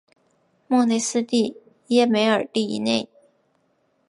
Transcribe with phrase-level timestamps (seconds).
[0.67, 3.07] 莫内斯蒂耶梅尔利内。